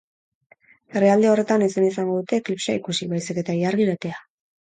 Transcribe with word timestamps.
Herrialde 0.95 1.29
horretan 1.31 1.65
ezin 1.65 1.85
izango 1.87 2.15
dute 2.21 2.39
eklipsea 2.43 2.79
ikusi, 2.79 3.09
baizik 3.13 3.43
eta 3.43 3.57
ilargi 3.59 3.87
betea. 3.91 4.19